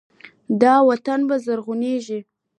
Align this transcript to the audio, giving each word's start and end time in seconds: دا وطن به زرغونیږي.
دا 0.61 0.73
وطن 0.89 1.19
به 1.27 1.35
زرغونیږي. 1.45 2.19